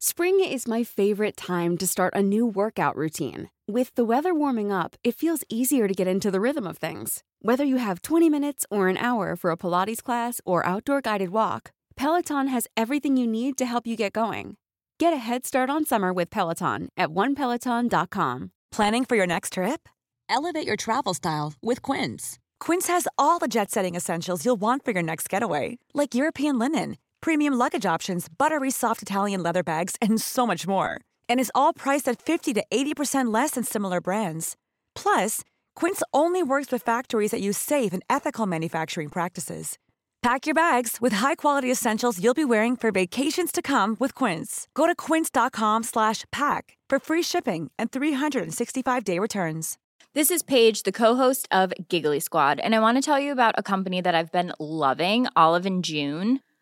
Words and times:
Spring 0.00 0.38
is 0.38 0.68
my 0.68 0.84
favorite 0.84 1.36
time 1.36 1.76
to 1.76 1.84
start 1.84 2.14
a 2.14 2.22
new 2.22 2.46
workout 2.46 2.94
routine. 2.94 3.50
With 3.66 3.92
the 3.96 4.04
weather 4.04 4.32
warming 4.32 4.70
up, 4.70 4.94
it 5.02 5.16
feels 5.16 5.42
easier 5.48 5.88
to 5.88 5.94
get 5.94 6.06
into 6.06 6.30
the 6.30 6.40
rhythm 6.40 6.68
of 6.68 6.78
things. 6.78 7.24
Whether 7.42 7.64
you 7.64 7.78
have 7.78 8.02
20 8.02 8.30
minutes 8.30 8.64
or 8.70 8.86
an 8.86 8.96
hour 8.96 9.34
for 9.34 9.50
a 9.50 9.56
Pilates 9.56 10.00
class 10.00 10.40
or 10.44 10.64
outdoor 10.64 11.00
guided 11.00 11.30
walk, 11.30 11.72
Peloton 11.96 12.46
has 12.46 12.68
everything 12.76 13.16
you 13.16 13.26
need 13.26 13.58
to 13.58 13.66
help 13.66 13.88
you 13.88 13.96
get 13.96 14.12
going. 14.12 14.56
Get 15.00 15.12
a 15.12 15.16
head 15.16 15.44
start 15.44 15.68
on 15.68 15.84
summer 15.84 16.12
with 16.12 16.30
Peloton 16.30 16.90
at 16.96 17.08
onepeloton.com. 17.08 18.52
Planning 18.70 19.04
for 19.04 19.16
your 19.16 19.26
next 19.26 19.54
trip? 19.54 19.88
Elevate 20.28 20.66
your 20.66 20.76
travel 20.76 21.12
style 21.12 21.54
with 21.60 21.82
Quince. 21.82 22.38
Quince 22.60 22.86
has 22.86 23.08
all 23.18 23.40
the 23.40 23.48
jet 23.48 23.72
setting 23.72 23.96
essentials 23.96 24.44
you'll 24.44 24.60
want 24.60 24.84
for 24.84 24.92
your 24.92 25.02
next 25.02 25.28
getaway, 25.28 25.78
like 25.92 26.14
European 26.14 26.56
linen, 26.56 26.98
premium 27.20 27.54
luggage 27.54 27.86
options, 27.86 28.28
buttery 28.28 28.70
soft 28.70 29.00
Italian 29.00 29.42
leather 29.42 29.62
bags, 29.62 29.96
and 30.02 30.20
so 30.20 30.46
much 30.46 30.66
more. 30.66 31.00
And 31.28 31.40
is 31.40 31.52
all 31.54 31.72
priced 31.72 32.06
at 32.08 32.20
50 32.20 32.52
to 32.54 32.64
80% 32.70 33.32
less 33.32 33.52
than 33.52 33.64
similar 33.64 34.00
brands. 34.00 34.54
Plus, 34.94 35.42
Quince 35.74 36.02
only 36.12 36.42
works 36.42 36.70
with 36.70 36.82
factories 36.82 37.30
that 37.30 37.40
use 37.40 37.56
safe 37.56 37.92
and 37.92 38.02
ethical 38.10 38.46
manufacturing 38.46 39.08
practices. 39.08 39.78
Pack 40.20 40.46
your 40.46 40.54
bags 40.54 40.98
with 41.00 41.14
high-quality 41.14 41.70
essentials 41.70 42.22
you'll 42.22 42.34
be 42.34 42.44
wearing 42.44 42.76
for 42.76 42.90
vacations 42.90 43.52
to 43.52 43.62
come 43.62 43.96
with 44.00 44.14
Quince. 44.14 44.66
Go 44.74 44.86
to 44.86 44.94
quince.com/pack 44.94 46.76
for 46.90 46.98
free 46.98 47.22
shipping 47.22 47.70
and 47.78 47.92
365-day 47.92 49.18
returns. 49.20 49.78
This 50.14 50.30
is 50.30 50.42
Paige, 50.42 50.82
the 50.82 50.90
co-host 50.90 51.46
of 51.52 51.72
Giggly 51.88 52.18
Squad, 52.18 52.58
and 52.58 52.74
I 52.74 52.80
want 52.80 52.96
to 52.96 53.02
tell 53.02 53.20
you 53.20 53.30
about 53.30 53.54
a 53.56 53.62
company 53.62 54.00
that 54.00 54.14
I've 54.14 54.32
been 54.32 54.52
loving, 54.58 55.28
Olive 55.36 55.66
and 55.66 55.84
June. 55.84 56.40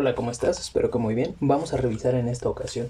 Hola, 0.00 0.14
¿cómo 0.14 0.30
estás? 0.30 0.60
Espero 0.60 0.92
que 0.92 0.98
muy 0.98 1.16
bien. 1.16 1.34
Vamos 1.40 1.72
a 1.72 1.76
revisar 1.76 2.14
en 2.14 2.28
esta 2.28 2.48
ocasión 2.48 2.88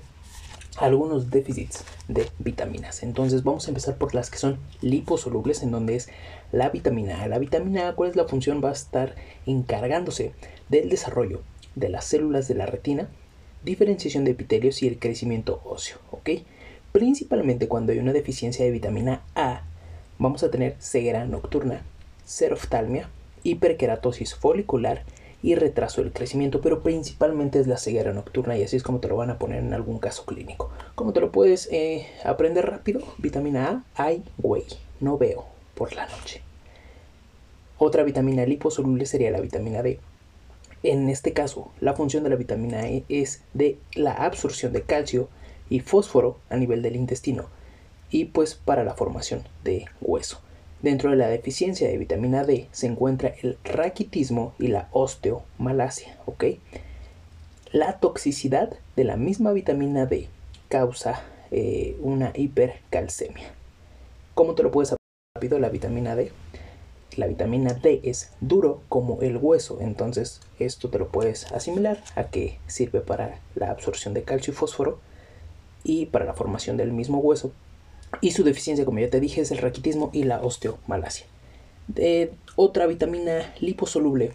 algunos 0.77 1.31
déficits 1.31 1.83
de 2.07 2.29
vitaminas. 2.39 3.03
Entonces 3.03 3.45
vamos 3.45 3.65
a 3.65 3.71
empezar 3.71 3.97
por 3.97 4.15
las 4.15 4.29
que 4.29 4.37
son 4.37 4.59
liposolubles, 4.83 5.63
en 5.63 5.71
donde 5.71 5.97
es 5.97 6.11
la 6.53 6.69
vitamina 6.69 7.23
A. 7.23 7.29
La 7.29 7.39
vitamina 7.39 7.89
A, 7.89 7.95
¿cuál 7.95 8.11
es 8.11 8.17
la 8.17 8.29
función? 8.29 8.63
Va 8.63 8.69
a 8.69 8.73
estar 8.73 9.15
encargándose 9.47 10.33
del 10.69 10.91
desarrollo 10.91 11.41
de 11.77 11.89
las 11.89 12.05
células 12.05 12.47
de 12.47 12.57
la 12.57 12.67
retina, 12.67 13.09
diferenciación 13.65 14.25
de 14.27 14.33
epitelios 14.33 14.83
y 14.83 14.87
el 14.87 14.99
crecimiento 14.99 15.63
óseo, 15.65 15.97
¿ok? 16.11 16.29
Principalmente 16.93 17.69
cuando 17.69 17.93
hay 17.93 18.01
una 18.01 18.13
deficiencia 18.13 18.67
de 18.67 18.71
vitamina 18.71 19.23
A, 19.35 19.63
vamos 20.19 20.43
a 20.43 20.51
tener 20.51 20.77
ceguera 20.79 21.25
nocturna, 21.25 21.81
seroftalmia, 22.27 23.09
hiperkeratosis 23.45 24.35
folicular 24.35 25.05
y 25.43 25.55
retraso 25.55 26.03
del 26.03 26.13
crecimiento, 26.13 26.61
pero 26.61 26.83
principalmente 26.83 27.61
es 27.61 27.67
la 27.67 27.79
ceguera 27.79 28.13
nocturna 28.13 28.57
y 28.57 28.65
así 28.65 28.77
es 28.77 28.83
como 28.83 28.99
te 28.99 29.09
lo 29.09 29.17
van 29.17 29.31
a 29.31 29.39
poner 29.39 29.63
en 29.63 29.75
algún 29.75 29.99
caso 29.99 30.25
clínico. 30.25 30.71
¿Cómo 30.95 31.13
te 31.13 31.21
lo 31.21 31.31
puedes 31.31 31.69
eh, 31.71 32.07
aprender 32.25 32.67
rápido? 32.67 33.01
Vitamina 33.19 33.85
A, 33.95 34.05
hay, 34.05 34.25
güey, 34.37 34.65
no 35.01 35.17
veo 35.17 35.47
por 35.75 35.95
la 35.95 36.07
noche. 36.07 36.43
Otra 37.79 38.03
vitamina 38.03 38.45
liposoluble 38.45 39.07
sería 39.07 39.31
la 39.31 39.41
vitamina 39.41 39.83
D. 39.83 40.01
En 40.83 41.09
este 41.09 41.33
caso, 41.33 41.71
la 41.81 41.95
función 41.95 42.25
de 42.25 42.31
la 42.31 42.37
vitamina 42.37 42.89
E 42.89 43.05
es 43.09 43.43
de 43.55 43.79
la 43.95 44.13
absorción 44.13 44.73
de 44.73 44.83
calcio 44.83 45.29
y 45.71 45.81
fósforo 45.81 46.39
a 46.51 46.57
nivel 46.57 46.83
del 46.83 46.97
intestino 46.97 47.47
y 48.11 48.27
pues 48.27 48.55
para 48.55 48.85
la 48.85 48.95
formación 48.95 49.45
de 49.65 49.87
hueso. 50.01 50.41
Dentro 50.83 51.11
de 51.11 51.17
la 51.17 51.29
deficiencia 51.29 51.89
de 51.89 51.99
vitamina 51.99 52.45
D 52.45 52.69
se 52.71 52.87
encuentra 52.87 53.35
el 53.43 53.59
raquitismo 53.65 54.55
y 54.61 54.69
la 54.69 54.89
osteomalacia, 54.93 56.17
¿ok? 56.27 56.45
La 57.73 57.99
toxicidad 57.99 58.73
de 58.95 59.05
la 59.05 59.17
misma 59.17 59.51
vitamina 59.53 60.07
D 60.07 60.29
causa 60.69 61.25
eh, 61.51 61.97
una 62.01 62.33
hipercalcemia. 62.33 63.53
¿Cómo 64.35 64.55
te 64.55 64.63
lo 64.63 64.71
puedes 64.71 64.91
saber 64.91 65.01
rápido 65.35 65.59
la 65.59 65.69
vitamina 65.69 66.15
D? 66.15 66.31
La 67.17 67.27
vitamina 67.27 67.75
D 67.75 68.01
es 68.05 68.31
duro 68.41 68.83
como 68.89 69.21
el 69.21 69.37
hueso, 69.37 69.79
entonces 69.81 70.41
esto 70.61 70.91
te 70.91 71.01
lo 71.01 71.09
puedes 71.09 71.51
asimilar 71.51 72.05
a 72.15 72.25
que 72.25 72.61
sirve 72.69 73.01
para 73.01 73.41
la 73.57 73.73
absorción 73.73 74.15
de 74.15 74.23
calcio 74.23 74.53
y 74.53 74.57
fósforo 74.57 75.01
y 75.83 76.07
para 76.07 76.25
la 76.25 76.35
formación 76.35 76.77
del 76.77 76.93
mismo 76.93 77.19
hueso 77.19 77.51
y 78.21 78.33
su 78.33 78.45
deficiencia, 78.45 78.85
como 78.85 78.99
ya 78.99 79.11
te 79.11 79.21
dije, 79.21 79.41
es 79.41 79.51
el 79.51 79.59
raquitismo 79.59 80.11
y 80.13 80.25
la 80.25 80.41
osteomalacia. 80.41 81.27
De 81.87 82.33
otra 82.57 82.87
vitamina 82.87 83.55
liposoluble 83.61 84.33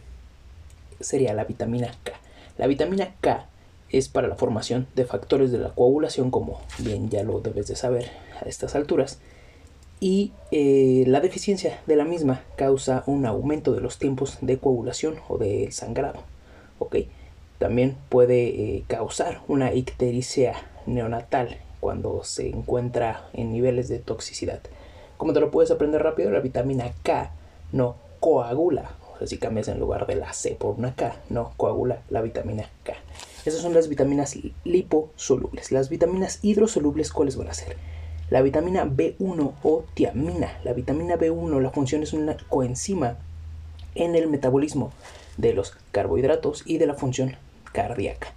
sería 1.00 1.34
la 1.34 1.44
vitamina 1.44 1.94
K. 2.04 2.14
La 2.58 2.68
vitamina 2.68 3.16
K 3.22 3.48
es 3.90 4.10
para 4.10 4.28
la 4.28 4.36
formación 4.36 4.88
de 4.96 5.06
factores 5.06 5.52
de 5.52 5.60
la 5.60 5.70
coagulación, 5.70 6.32
como 6.32 6.62
bien 6.80 7.10
ya 7.10 7.24
lo 7.24 7.40
debes 7.42 7.68
de 7.68 7.76
saber 7.76 8.10
a 8.42 8.48
estas 8.48 8.76
alturas. 8.76 9.20
Y 10.00 10.32
eh, 10.52 11.04
la 11.08 11.22
deficiencia 11.22 11.80
de 11.86 11.96
la 11.96 12.04
misma 12.04 12.44
causa 12.58 13.04
un 13.06 13.26
aumento 13.26 13.74
de 13.74 13.82
los 13.82 14.00
tiempos 14.00 14.38
de 14.42 14.58
coagulación 14.58 15.16
o 15.30 15.38
del 15.38 15.72
sangrado. 15.72 16.22
También 17.60 17.96
puede 18.10 18.48
eh, 18.48 18.84
causar 18.88 19.42
una 19.48 19.74
ictericia 19.74 20.54
neonatal 20.86 21.60
cuando 21.84 22.24
se 22.24 22.48
encuentra 22.48 23.28
en 23.34 23.52
niveles 23.52 23.90
de 23.90 24.00
toxicidad. 24.00 24.62
Como 25.18 25.34
te 25.34 25.42
lo 25.42 25.52
puedes 25.52 25.70
aprender 25.70 26.02
rápido, 26.02 26.32
la 26.32 26.40
vitamina 26.40 26.94
K 27.04 27.32
no 27.74 27.98
coagula. 28.22 28.92
O 29.14 29.18
sea, 29.18 29.28
si 29.28 29.38
cambias 29.38 29.68
en 29.68 29.82
lugar 29.82 30.08
de 30.08 30.16
la 30.16 30.32
C 30.32 30.56
por 30.58 30.76
una 30.76 30.96
K, 30.96 31.18
no 31.28 31.52
coagula 31.58 32.02
la 32.10 32.22
vitamina 32.22 32.70
K. 32.84 32.94
Esas 33.46 33.60
son 33.60 33.74
las 33.74 33.90
vitaminas 33.90 34.38
liposolubles. 34.64 35.74
Las 35.74 35.90
vitaminas 35.90 36.40
hidrosolubles, 36.42 37.12
¿cuáles 37.12 37.36
van 37.36 37.50
a 37.50 37.54
ser? 37.54 37.76
La 38.30 38.42
vitamina 38.42 38.86
B1 38.86 39.52
o 39.62 39.84
tiamina. 39.94 40.58
La 40.64 40.72
vitamina 40.72 41.18
B1, 41.18 41.60
la 41.60 41.72
función 41.72 42.02
es 42.02 42.14
una 42.14 42.38
coenzima 42.48 43.18
en 43.94 44.16
el 44.16 44.28
metabolismo 44.28 44.94
de 45.36 45.52
los 45.52 45.76
carbohidratos 45.92 46.64
y 46.66 46.78
de 46.78 46.88
la 46.88 46.94
función 46.94 47.36
cardíaca 47.74 48.34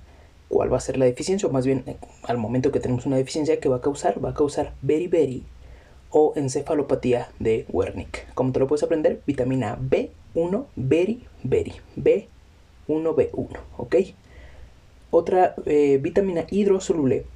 cuál 0.48 0.72
va 0.72 0.76
a 0.76 0.80
ser 0.80 0.96
la 0.96 1.04
deficiencia, 1.04 1.48
o 1.48 1.52
más 1.52 1.66
bien 1.66 1.84
eh, 1.86 1.96
al 2.24 2.38
momento 2.38 2.72
que 2.72 2.80
tenemos 2.80 3.06
una 3.06 3.16
deficiencia, 3.16 3.60
¿qué 3.60 3.68
va 3.68 3.76
a 3.76 3.80
causar? 3.80 4.24
Va 4.24 4.30
a 4.30 4.34
causar 4.34 4.74
beriberi 4.82 5.44
o 6.10 6.32
encefalopatía 6.36 7.28
de 7.38 7.66
Wernicke. 7.68 8.26
¿Cómo 8.34 8.52
te 8.52 8.60
lo 8.60 8.66
puedes 8.66 8.82
aprender? 8.82 9.20
Vitamina 9.26 9.78
B1, 9.78 10.66
beri, 10.76 11.24
beri, 11.42 11.74
B1B1, 11.96 13.58
¿ok? 13.76 13.96
Otra 15.10 15.54
eh, 15.66 15.98
vitamina 16.00 16.46
hidrosoluble 16.50 17.26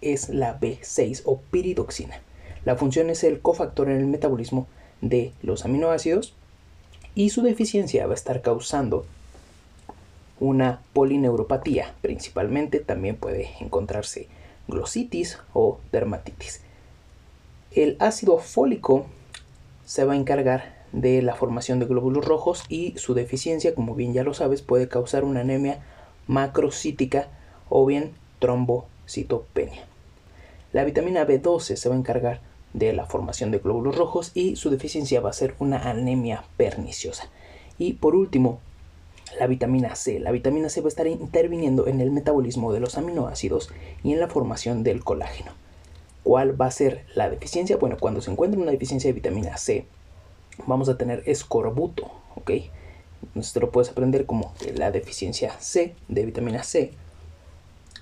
es 0.00 0.28
la 0.28 0.58
B6 0.58 1.22
o 1.24 1.40
piridoxina. 1.50 2.20
La 2.64 2.76
función 2.76 3.10
es 3.10 3.24
el 3.24 3.40
cofactor 3.40 3.90
en 3.90 3.98
el 3.98 4.06
metabolismo 4.06 4.66
de 5.00 5.32
los 5.42 5.64
aminoácidos 5.64 6.34
y 7.14 7.30
su 7.30 7.42
deficiencia 7.42 8.06
va 8.06 8.12
a 8.12 8.16
estar 8.16 8.42
causando 8.42 9.06
una 10.40 10.82
polineuropatía. 10.92 11.94
Principalmente 12.02 12.80
también 12.80 13.16
puede 13.16 13.50
encontrarse 13.60 14.28
glositis 14.68 15.38
o 15.52 15.78
dermatitis. 15.92 16.60
El 17.70 17.96
ácido 18.00 18.38
fólico 18.38 19.06
se 19.84 20.04
va 20.04 20.14
a 20.14 20.16
encargar 20.16 20.76
de 20.92 21.20
la 21.22 21.34
formación 21.34 21.78
de 21.78 21.86
glóbulos 21.86 22.24
rojos 22.24 22.64
y 22.68 22.96
su 22.96 23.14
deficiencia, 23.14 23.74
como 23.74 23.94
bien 23.94 24.12
ya 24.12 24.24
lo 24.24 24.34
sabes, 24.34 24.62
puede 24.62 24.88
causar 24.88 25.24
una 25.24 25.40
anemia 25.40 25.80
macrocítica 26.26 27.28
o 27.68 27.84
bien 27.86 28.12
trombocitopenia. 28.38 29.84
La 30.72 30.84
vitamina 30.84 31.26
B12 31.26 31.76
se 31.76 31.88
va 31.88 31.94
a 31.94 31.98
encargar 31.98 32.40
de 32.72 32.92
la 32.92 33.06
formación 33.06 33.50
de 33.50 33.58
glóbulos 33.58 33.96
rojos 33.96 34.32
y 34.34 34.56
su 34.56 34.70
deficiencia 34.70 35.20
va 35.20 35.30
a 35.30 35.34
ser 35.34 35.54
una 35.58 35.88
anemia 35.88 36.44
perniciosa. 36.56 37.28
Y 37.78 37.94
por 37.94 38.14
último, 38.14 38.60
la 39.38 39.46
vitamina 39.46 39.94
C. 39.94 40.20
La 40.20 40.30
vitamina 40.30 40.68
C 40.68 40.80
va 40.80 40.86
a 40.86 40.88
estar 40.88 41.06
interviniendo 41.06 41.86
en 41.86 42.00
el 42.00 42.10
metabolismo 42.10 42.72
de 42.72 42.80
los 42.80 42.96
aminoácidos 42.96 43.70
y 44.02 44.12
en 44.12 44.20
la 44.20 44.28
formación 44.28 44.82
del 44.82 45.04
colágeno. 45.04 45.52
¿Cuál 46.22 46.60
va 46.60 46.66
a 46.66 46.70
ser 46.70 47.04
la 47.14 47.30
deficiencia? 47.30 47.76
Bueno, 47.76 47.96
cuando 48.00 48.20
se 48.20 48.30
encuentra 48.30 48.60
una 48.60 48.72
deficiencia 48.72 49.08
de 49.08 49.14
vitamina 49.14 49.56
C, 49.56 49.86
vamos 50.66 50.88
a 50.88 50.98
tener 50.98 51.22
escorbuto, 51.26 52.10
¿ok? 52.34 52.50
Entonces 53.22 53.52
te 53.52 53.60
lo 53.60 53.70
puedes 53.70 53.90
aprender 53.90 54.26
como 54.26 54.52
la 54.74 54.90
deficiencia 54.90 55.52
C 55.58 55.94
de 56.08 56.26
vitamina 56.26 56.62
C 56.62 56.92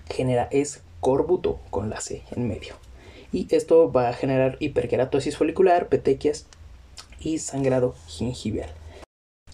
genera 0.09 0.49
escorbuto 0.51 1.61
con 1.71 1.91
la 1.91 2.01
C 2.01 2.23
en 2.31 2.49
medio. 2.49 2.75
Y 3.33 3.53
esto 3.55 3.91
va 3.91 4.09
a 4.09 4.13
generar 4.13 4.57
hiperkeratosis 4.61 5.37
folicular, 5.37 5.89
petequias 5.89 6.47
y 7.21 7.39
sangrado 7.39 7.95
gingival. 8.07 8.71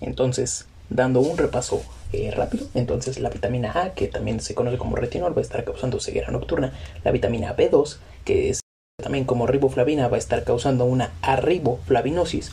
Entonces, 0.00 0.66
dando 0.90 1.20
un 1.20 1.38
repaso 1.38 1.82
eh, 2.12 2.30
rápido, 2.32 2.66
entonces 2.74 3.20
la 3.20 3.30
vitamina 3.30 3.72
A, 3.74 3.94
que 3.94 4.08
también 4.08 4.40
se 4.40 4.54
conoce 4.54 4.76
como 4.76 4.96
retinol, 4.96 5.34
va 5.34 5.38
a 5.38 5.42
estar 5.42 5.64
causando 5.64 6.00
ceguera 6.00 6.30
nocturna. 6.30 6.72
La 7.04 7.12
vitamina 7.12 7.56
B2, 7.56 7.98
que 8.24 8.50
es 8.50 8.60
también 9.00 9.24
como 9.24 9.46
riboflavina, 9.46 10.08
va 10.08 10.16
a 10.16 10.18
estar 10.18 10.44
causando 10.44 10.84
una 10.84 11.12
arriboflavinosis. 11.22 12.52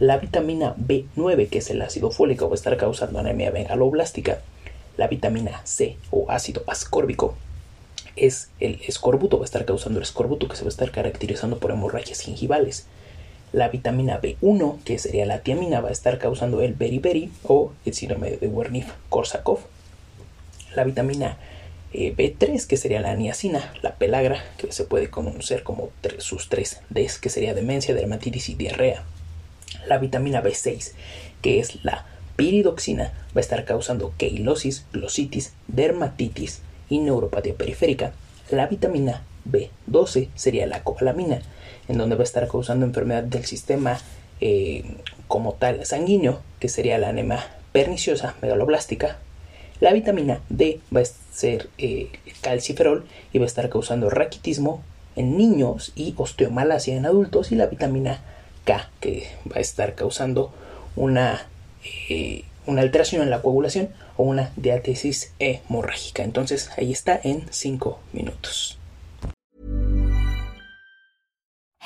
La 0.00 0.18
vitamina 0.18 0.74
B9, 0.76 1.48
que 1.48 1.58
es 1.58 1.70
el 1.70 1.82
ácido 1.82 2.10
fólico, 2.10 2.48
va 2.48 2.54
a 2.54 2.54
estar 2.54 2.76
causando 2.76 3.18
anemia 3.18 3.50
megaloblástica. 3.50 4.40
La 4.96 5.06
vitamina 5.06 5.60
C 5.64 5.96
o 6.10 6.30
ácido 6.30 6.64
ascórbico 6.66 7.34
es 8.16 8.50
el 8.58 8.80
escorbuto, 8.86 9.38
va 9.38 9.44
a 9.44 9.46
estar 9.46 9.64
causando 9.64 9.98
el 9.98 10.02
escorbuto 10.02 10.48
que 10.48 10.56
se 10.56 10.62
va 10.62 10.68
a 10.68 10.70
estar 10.70 10.90
caracterizando 10.90 11.58
por 11.58 11.70
hemorragias 11.70 12.20
gingivales. 12.20 12.86
La 13.52 13.68
vitamina 13.68 14.20
B1, 14.20 14.82
que 14.84 14.98
sería 14.98 15.26
la 15.26 15.40
tiamina, 15.40 15.80
va 15.80 15.88
a 15.88 15.92
estar 15.92 16.18
causando 16.18 16.60
el 16.60 16.74
beriberi 16.74 17.30
o 17.44 17.72
el 17.84 17.94
síndrome 17.94 18.30
de 18.30 18.50
Wernicke-Korsakoff. 18.50 19.60
La 20.74 20.84
vitamina 20.84 21.38
eh, 21.92 22.14
B3, 22.14 22.66
que 22.66 22.76
sería 22.76 23.00
la 23.00 23.14
niacina, 23.14 23.72
la 23.82 23.94
pelagra, 23.94 24.44
que 24.58 24.70
se 24.72 24.84
puede 24.84 25.08
conocer 25.08 25.62
como 25.62 25.90
sus 26.18 26.48
tres 26.48 26.80
Ds, 26.90 27.18
que 27.18 27.30
sería 27.30 27.54
demencia, 27.54 27.94
dermatitis 27.94 28.50
y 28.50 28.54
diarrea 28.54 29.04
la 29.86 29.98
vitamina 29.98 30.42
B6, 30.42 30.92
que 31.42 31.60
es 31.60 31.84
la 31.84 32.06
piridoxina, 32.36 33.12
va 33.36 33.38
a 33.38 33.40
estar 33.40 33.64
causando 33.64 34.12
queilosis, 34.16 34.84
glositis, 34.92 35.52
dermatitis 35.66 36.60
y 36.88 36.98
neuropatía 36.98 37.54
periférica. 37.54 38.12
La 38.50 38.66
vitamina 38.66 39.22
B12 39.50 40.28
sería 40.34 40.66
la 40.66 40.82
cobalamina, 40.82 41.40
en 41.88 41.98
donde 41.98 42.16
va 42.16 42.22
a 42.22 42.24
estar 42.24 42.46
causando 42.48 42.86
enfermedad 42.86 43.22
del 43.22 43.44
sistema 43.44 43.98
eh, 44.40 44.84
como 45.26 45.54
tal 45.54 45.84
sanguíneo, 45.84 46.40
que 46.60 46.68
sería 46.68 46.98
la 46.98 47.08
anemia 47.08 47.44
perniciosa 47.72 48.34
megaloblástica. 48.42 49.18
La 49.80 49.92
vitamina 49.92 50.40
D 50.48 50.80
va 50.94 51.00
a 51.00 51.04
ser 51.04 51.68
eh, 51.78 52.10
calciferol 52.40 53.06
y 53.32 53.38
va 53.38 53.44
a 53.44 53.46
estar 53.46 53.68
causando 53.68 54.10
raquitismo 54.10 54.82
en 55.14 55.36
niños 55.36 55.92
y 55.94 56.14
osteomalacia 56.16 56.96
en 56.96 57.06
adultos. 57.06 57.52
Y 57.52 57.54
la 57.54 57.66
vitamina 57.66 58.20
que 59.00 59.26
va 59.50 59.56
a 59.56 59.60
estar 59.60 59.94
causando 59.94 60.52
una, 60.96 61.46
eh, 62.08 62.44
una 62.66 62.82
alteración 62.82 63.22
en 63.22 63.30
la 63.30 63.40
coagulación 63.40 63.88
o 64.16 64.24
una 64.24 64.52
diátesis 64.56 65.32
hemorrágica. 65.38 66.22
Entonces 66.22 66.70
ahí 66.76 66.92
está 66.92 67.18
en 67.22 67.46
5 67.50 67.98
minutos. 68.12 68.77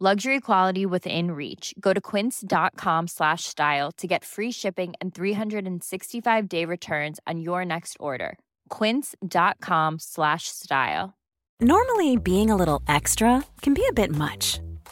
Luxury 0.00 0.40
quality 0.40 0.84
within 0.84 1.30
reach. 1.30 1.72
Go 1.78 1.92
to 1.92 2.00
quince.com 2.00 3.06
slash 3.06 3.44
style 3.44 3.92
to 3.92 4.08
get 4.08 4.24
free 4.24 4.50
shipping 4.50 4.94
and 5.00 5.14
365-day 5.14 6.64
returns 6.64 7.20
on 7.28 7.38
your 7.38 7.64
next 7.64 7.96
order. 8.00 8.36
quince.com 8.70 10.00
slash 10.00 10.48
style. 10.48 11.14
Normally, 11.60 12.16
being 12.16 12.50
a 12.50 12.56
little 12.56 12.82
extra 12.88 13.44
can 13.62 13.74
be 13.74 13.86
a 13.88 13.92
bit 13.92 14.10
much, 14.10 14.58